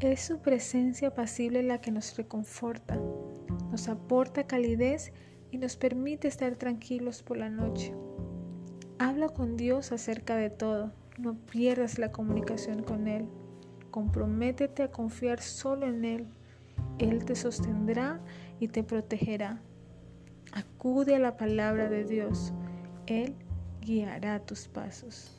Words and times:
Es 0.00 0.20
su 0.20 0.38
presencia 0.38 1.12
pasible 1.12 1.64
la 1.64 1.80
que 1.80 1.90
nos 1.90 2.16
reconforta, 2.16 2.96
nos 3.72 3.88
aporta 3.88 4.46
calidez 4.46 5.12
y 5.50 5.58
nos 5.58 5.74
permite 5.74 6.28
estar 6.28 6.54
tranquilos 6.54 7.24
por 7.24 7.36
la 7.36 7.50
noche. 7.50 7.96
Habla 9.00 9.28
con 9.28 9.56
Dios 9.56 9.90
acerca 9.90 10.36
de 10.36 10.50
todo, 10.50 10.92
no 11.18 11.34
pierdas 11.34 11.98
la 11.98 12.12
comunicación 12.12 12.84
con 12.84 13.08
Él. 13.08 13.28
Comprométete 13.90 14.84
a 14.84 14.92
confiar 14.92 15.40
solo 15.40 15.88
en 15.88 16.04
Él. 16.04 16.28
Él 17.00 17.24
te 17.24 17.34
sostendrá 17.34 18.20
y 18.60 18.68
te 18.68 18.84
protegerá. 18.84 19.60
Acude 20.52 21.16
a 21.16 21.18
la 21.18 21.36
palabra 21.36 21.88
de 21.88 22.04
Dios. 22.04 22.52
Él 23.06 23.34
guiará 23.80 24.38
tus 24.46 24.68
pasos. 24.68 25.37